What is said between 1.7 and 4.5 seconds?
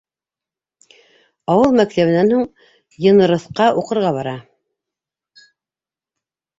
мәктәбенән һуң, Йәнырыҫҡа уҡырға бара.